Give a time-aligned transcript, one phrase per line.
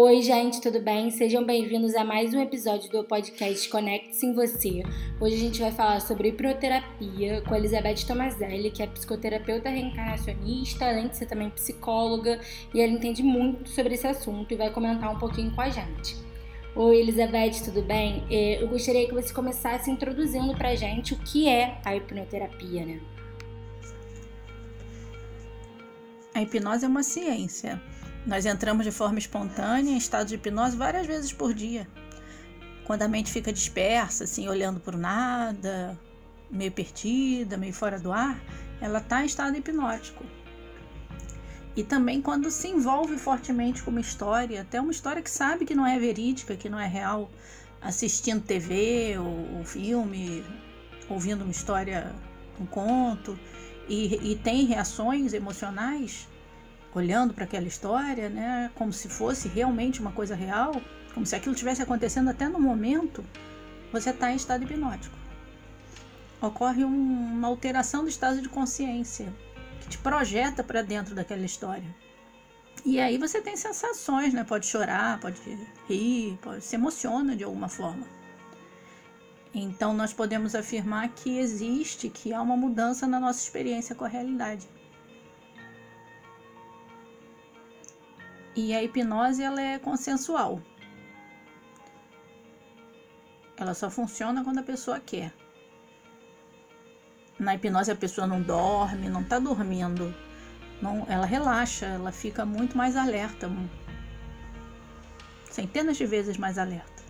[0.00, 1.10] Oi, gente, tudo bem?
[1.10, 4.84] Sejam bem-vindos a mais um episódio do podcast Conecte-se em Você.
[5.20, 10.88] Hoje a gente vai falar sobre hipnoterapia com a Elizabeth Tomazelli, que é psicoterapeuta reencarnacionista,
[10.88, 12.38] além de ser também psicóloga,
[12.72, 16.14] e ela entende muito sobre esse assunto e vai comentar um pouquinho com a gente.
[16.76, 18.24] Oi, Elizabeth, tudo bem?
[18.30, 23.00] É, eu gostaria que você começasse introduzindo pra gente o que é a hipnoterapia, né?
[26.32, 27.82] A hipnose é uma ciência
[28.26, 31.88] nós entramos de forma espontânea em estado de hipnose várias vezes por dia.
[32.84, 35.98] Quando a mente fica dispersa, assim, olhando por nada,
[36.50, 38.40] meio perdida, meio fora do ar,
[38.80, 40.24] ela está em estado hipnótico.
[41.76, 45.74] E também quando se envolve fortemente com uma história, até uma história que sabe que
[45.74, 47.30] não é verídica, que não é real,
[47.80, 50.44] assistindo TV ou, ou filme,
[51.08, 52.12] ouvindo uma história,
[52.60, 53.38] um conto,
[53.88, 56.28] e, e tem reações emocionais,
[56.94, 60.80] olhando para aquela história, né, como se fosse realmente uma coisa real,
[61.14, 63.24] como se aquilo estivesse acontecendo até no momento,
[63.92, 65.16] você está em estado hipnótico.
[66.40, 69.32] Ocorre um, uma alteração do estado de consciência
[69.80, 71.94] que te projeta para dentro daquela história.
[72.84, 74.44] E aí você tem sensações, né?
[74.44, 75.36] Pode chorar, pode
[75.88, 78.06] rir, pode se emociona de alguma forma.
[79.52, 84.08] Então nós podemos afirmar que existe, que há uma mudança na nossa experiência com a
[84.08, 84.68] realidade.
[88.60, 90.60] E a hipnose ela é consensual.
[93.56, 95.32] Ela só funciona quando a pessoa quer.
[97.38, 100.12] Na hipnose a pessoa não dorme, não está dormindo.
[100.82, 103.48] Não, ela relaxa, ela fica muito mais alerta.
[105.48, 107.04] Centenas de vezes mais alerta.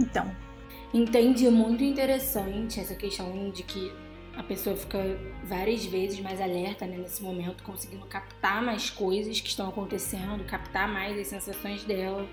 [0.00, 0.34] Então.
[0.92, 3.92] Entendi, muito interessante essa questão de que
[4.36, 4.98] a pessoa fica
[5.44, 10.88] várias vezes mais alerta né, nesse momento, conseguindo captar mais coisas que estão acontecendo, captar
[10.88, 12.26] mais as sensações dela.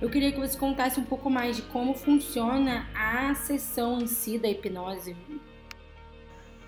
[0.00, 4.38] Eu queria que você contasse um pouco mais de como funciona a sessão em si
[4.38, 5.16] da hipnose.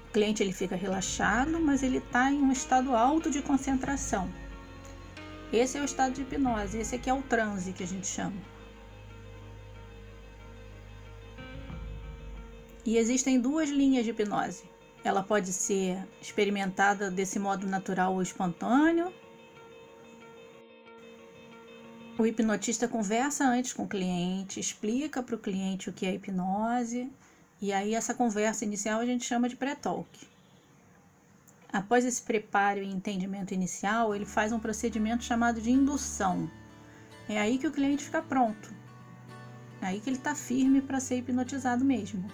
[0.08, 4.32] O cliente ele fica relaxado, mas ele está em um estado alto de concentração.
[5.52, 8.36] Esse é o estado de hipnose, esse aqui é o transe que a gente chama.
[12.86, 14.77] E existem duas linhas de hipnose
[15.08, 19.10] ela pode ser experimentada desse modo natural ou espontâneo.
[22.18, 27.10] O hipnotista conversa antes com o cliente, explica para o cliente o que é hipnose,
[27.60, 30.28] e aí essa conversa inicial a gente chama de pré-talk.
[31.72, 36.50] Após esse preparo e entendimento inicial, ele faz um procedimento chamado de indução.
[37.28, 38.74] É aí que o cliente fica pronto.
[39.80, 42.28] É aí que ele está firme para ser hipnotizado mesmo.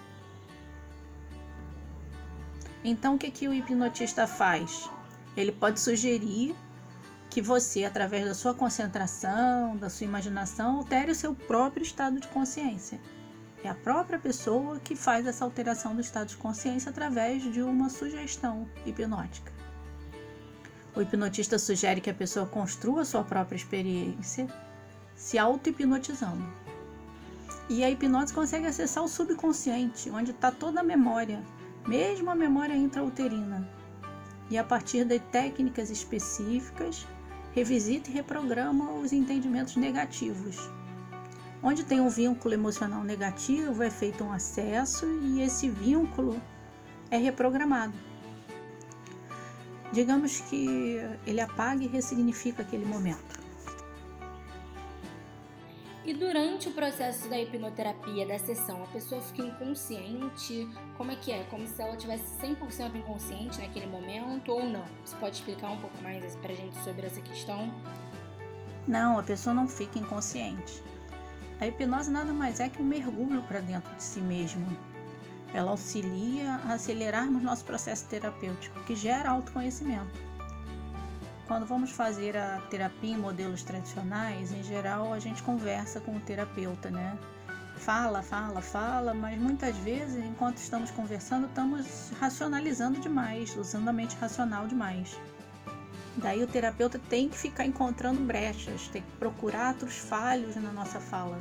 [2.87, 4.87] Então, o que, que o hipnotista faz?
[5.35, 6.55] Ele pode sugerir
[7.31, 12.27] que você, através da sua concentração, da sua imaginação, altere o seu próprio estado de
[12.27, 12.99] consciência.
[13.63, 17.89] É a própria pessoa que faz essa alteração do estado de consciência através de uma
[17.89, 19.51] sugestão hipnótica.
[20.95, 24.47] O hipnotista sugere que a pessoa construa sua própria experiência,
[25.15, 26.47] se auto-hipnotizando.
[27.67, 31.41] E a hipnose consegue acessar o subconsciente, onde está toda a memória,
[31.87, 33.67] mesmo a memória intrauterina.
[34.49, 37.07] E a partir de técnicas específicas,
[37.53, 40.57] revisita e reprograma os entendimentos negativos.
[41.63, 46.39] Onde tem um vínculo emocional negativo, é feito um acesso e esse vínculo
[47.09, 47.93] é reprogramado.
[49.91, 53.34] Digamos que ele apaga e ressignifica aquele momento.
[56.05, 60.69] E durante o processo da hipnoterapia, da sessão, a pessoa fica inconsciente?
[60.97, 61.43] Como é que é?
[61.45, 64.85] Como se ela tivesse 100% inconsciente naquele momento ou não?
[65.03, 67.73] Você pode explicar um pouco mais pra gente sobre essa questão?
[68.87, 70.83] Não, a pessoa não fica inconsciente.
[71.59, 74.67] A hipnose nada mais é que um mergulho para dentro de si mesmo.
[75.55, 80.34] Ela auxilia a acelerarmos nosso processo terapêutico, que gera autoconhecimento.
[81.47, 86.19] Quando vamos fazer a terapia em modelos tradicionais, em geral a gente conversa com o
[86.19, 87.15] terapeuta, né?
[87.75, 94.15] Fala, fala, fala, mas muitas vezes, enquanto estamos conversando, estamos racionalizando demais, usando a mente
[94.15, 95.15] racional demais.
[96.17, 100.99] Daí o terapeuta tem que ficar encontrando brechas, tem que procurar outros falhos na nossa
[100.99, 101.37] fala,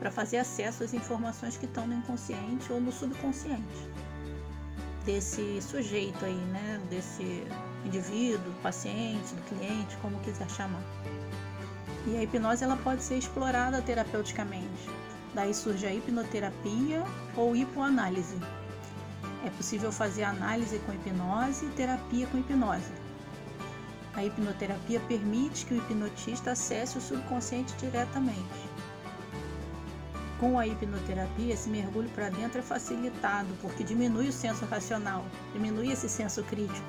[0.00, 3.88] para fazer acesso às informações que estão no inconsciente ou no subconsciente
[5.08, 6.78] desse sujeito aí, né?
[6.90, 7.42] Desse
[7.82, 10.82] indivíduo, paciente, do cliente, como quiser chamar.
[12.06, 14.86] E a hipnose ela pode ser explorada terapeuticamente.
[15.34, 17.02] Daí surge a hipnoterapia
[17.34, 18.36] ou hipoanálise.
[19.46, 22.92] É possível fazer análise com hipnose e terapia com hipnose.
[24.14, 28.67] A hipnoterapia permite que o hipnotista acesse o subconsciente diretamente.
[30.38, 35.90] Com a hipnoterapia, esse mergulho para dentro é facilitado porque diminui o senso racional, diminui
[35.90, 36.86] esse senso crítico.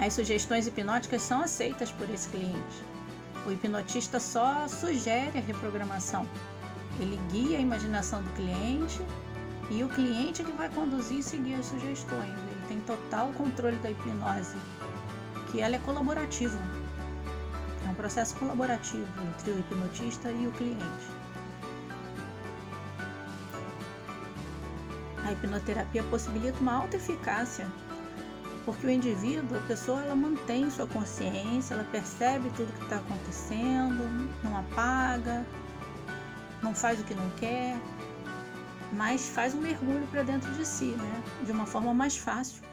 [0.00, 2.84] As sugestões hipnóticas são aceitas por esse cliente.
[3.46, 6.26] O hipnotista só sugere a reprogramação.
[6.98, 9.00] Ele guia a imaginação do cliente
[9.70, 12.28] e o cliente é que vai conduzir e seguir as sugestões.
[12.28, 14.56] Ele tem total controle da hipnose,
[15.50, 16.58] que ela é colaborativa.
[17.90, 21.08] Um processo colaborativo entre o hipnotista e o cliente.
[25.24, 27.66] A hipnoterapia possibilita uma alta eficácia,
[28.64, 34.30] porque o indivíduo, a pessoa, ela mantém sua consciência, ela percebe tudo que está acontecendo,
[34.44, 35.44] não apaga,
[36.62, 37.76] não faz o que não quer,
[38.92, 41.22] mas faz um mergulho para dentro de si, né?
[41.44, 42.69] De uma forma mais fácil.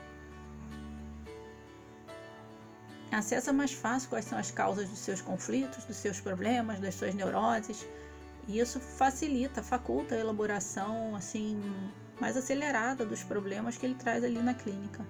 [3.11, 7.15] Acessa mais fácil quais são as causas dos seus conflitos, dos seus problemas, das suas
[7.15, 7.87] neuroses.
[8.47, 11.61] E isso facilita, faculta a elaboração assim
[12.19, 15.05] mais acelerada dos problemas que ele traz ali na clínica.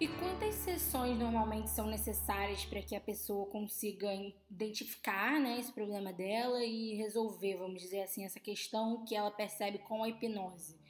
[0.00, 4.08] E quantas sessões normalmente são necessárias para que a pessoa consiga
[4.50, 9.78] identificar né, esse problema dela e resolver, vamos dizer assim, essa questão que ela percebe
[9.78, 10.81] com a hipnose?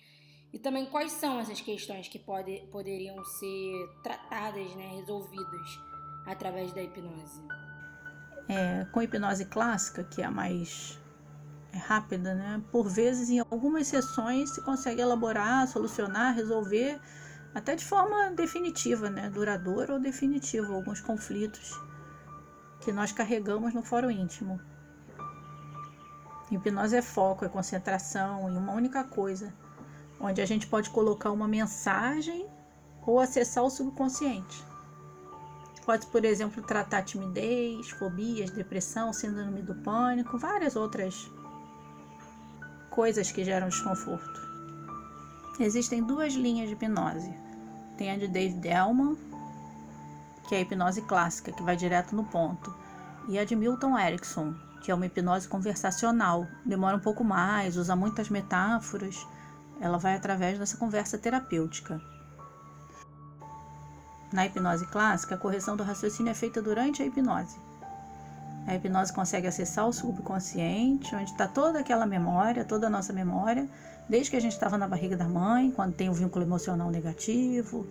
[0.53, 5.81] E também quais são essas questões que pode, poderiam ser tratadas, né, resolvidas
[6.27, 7.41] através da hipnose?
[8.49, 11.01] É, com a hipnose clássica, que é a mais
[11.73, 12.63] é rápida, né?
[12.71, 17.01] Por vezes, em algumas sessões, se consegue elaborar, solucionar, resolver
[17.55, 19.29] até de forma definitiva, né?
[19.31, 21.81] duradoura ou definitiva, alguns conflitos
[22.81, 24.61] que nós carregamos no fórum íntimo.
[26.51, 29.55] Hipnose é foco, é concentração em uma única coisa,
[30.23, 32.47] onde a gente pode colocar uma mensagem
[33.05, 34.65] ou acessar o subconsciente.
[35.85, 41.29] Pode, por exemplo, tratar timidez, fobias, depressão, síndrome do pânico, várias outras
[42.89, 44.41] coisas que geram desconforto.
[45.59, 47.35] Existem duas linhas de hipnose.
[47.99, 49.17] Tem a de David Elman,
[50.49, 52.73] que é a hipnose clássica, que vai direto no ponto,
[53.29, 56.47] e a de Milton Erickson, que é uma hipnose conversacional.
[56.65, 59.27] Demora um pouco mais, usa muitas metáforas.
[59.83, 62.01] Ela vai através dessa conversa terapêutica.
[64.33, 67.57] Na hipnose clássica, a correção do raciocínio é feita durante a hipnose.
[68.65, 73.69] A hipnose consegue acessar o subconsciente, onde está toda aquela memória, toda a nossa memória,
[74.09, 77.85] desde que a gente estava na barriga da mãe, quando tem um vínculo emocional negativo.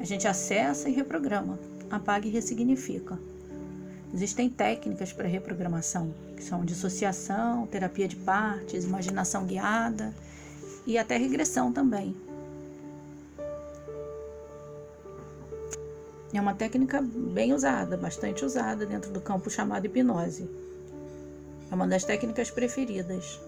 [0.00, 1.58] A gente acessa e reprograma,
[1.90, 3.18] apaga e ressignifica.
[4.14, 10.14] Existem técnicas para reprogramação, que são dissociação, terapia de partes, imaginação guiada
[10.86, 12.14] e até regressão também.
[16.34, 20.48] É uma técnica bem usada, bastante usada dentro do campo chamado hipnose.
[21.70, 23.38] É uma das técnicas preferidas.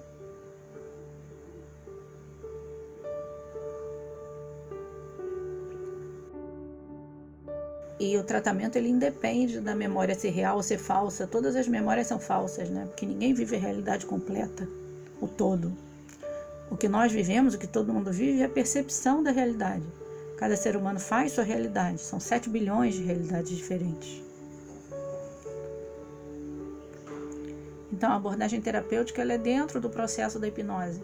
[7.98, 11.26] E o tratamento ele independe da memória ser real ou ser falsa.
[11.26, 12.84] Todas as memórias são falsas, né?
[12.86, 14.68] Porque ninguém vive a realidade completa,
[15.22, 15.72] o todo.
[16.74, 19.84] O que nós vivemos, o que todo mundo vive, é a percepção da realidade.
[20.36, 22.00] Cada ser humano faz sua realidade.
[22.00, 24.20] São 7 bilhões de realidades diferentes.
[27.92, 31.00] Então, a abordagem terapêutica ela é dentro do processo da hipnose.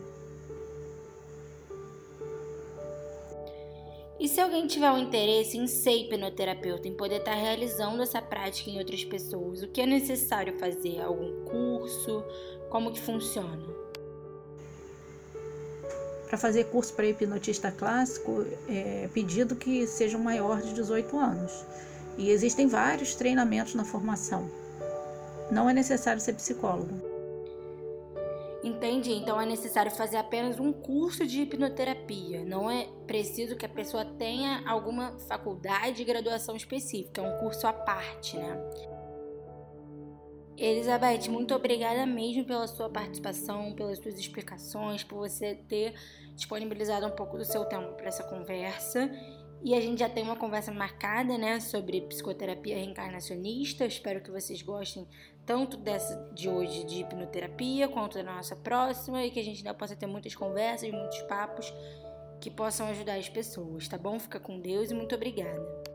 [4.19, 8.69] E se alguém tiver um interesse em ser hipnoterapeuta, em poder estar realizando essa prática
[8.69, 11.01] em outras pessoas, o que é necessário fazer?
[11.01, 12.25] Algum curso?
[12.69, 13.80] Como que funciona?
[16.31, 21.65] Para fazer curso para hipnotista clássico, é pedido que seja um maior de 18 anos.
[22.17, 24.49] E existem vários treinamentos na formação.
[25.51, 26.95] Não é necessário ser psicólogo.
[28.63, 29.11] Entendi.
[29.11, 32.45] Então é necessário fazer apenas um curso de hipnoterapia.
[32.45, 37.21] Não é preciso que a pessoa tenha alguma faculdade e graduação específica.
[37.21, 38.57] É um curso à parte, né?
[40.61, 45.95] Elizabeth, muito obrigada mesmo pela sua participação, pelas suas explicações, por você ter
[46.35, 49.11] disponibilizado um pouco do seu tempo para essa conversa.
[49.65, 53.87] E a gente já tem uma conversa marcada, né, sobre psicoterapia reencarnacionista.
[53.87, 55.09] Espero que vocês gostem
[55.47, 59.73] tanto dessa de hoje de hipnoterapia quanto da nossa próxima e que a gente ainda
[59.73, 61.73] possa ter muitas conversas, muitos papos
[62.39, 64.19] que possam ajudar as pessoas, tá bom?
[64.19, 65.90] Fica com Deus e muito obrigada.